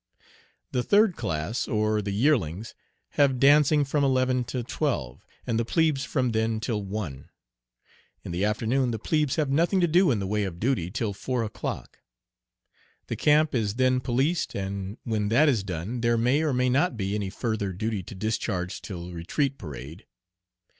The 0.71 0.81
third 0.81 1.15
class, 1.15 1.67
or 1.67 2.01
the 2.01 2.09
yearlings, 2.09 2.73
have 3.21 3.39
dancing 3.39 3.85
from 3.85 4.03
eleven 4.03 4.43
to 4.45 4.63
twelve, 4.63 5.23
and 5.45 5.59
the 5.59 5.63
plebes 5.63 6.05
from 6.05 6.31
then 6.31 6.59
till 6.59 6.81
one. 6.83 7.29
In 8.23 8.31
the 8.31 8.43
afternoon 8.43 8.89
the 8.89 8.97
plebes 8.97 9.35
have 9.35 9.51
nothing 9.51 9.79
to 9.79 9.87
do 9.87 10.09
in 10.09 10.17
the 10.17 10.25
way 10.25 10.43
of 10.43 10.59
duty 10.59 10.89
till 10.89 11.13
four 11.13 11.43
o'clock. 11.43 11.99
The 13.09 13.15
camp 13.15 13.53
is 13.53 13.75
then 13.75 13.99
policed, 13.99 14.55
and 14.55 14.97
when 15.03 15.29
that 15.29 15.47
is 15.47 15.63
done 15.63 16.01
there 16.01 16.17
may 16.17 16.41
or 16.41 16.51
may 16.51 16.69
not 16.71 16.97
be 16.97 17.13
any 17.13 17.29
further 17.29 17.71
duty 17.71 18.01
to 18.01 18.15
discharge 18.15 18.81
till 18.81 19.11
retreat 19.11 19.59
parade. 19.59 20.07